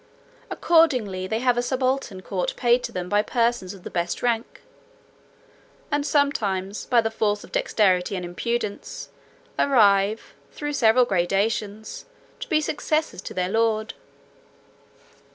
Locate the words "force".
7.11-7.43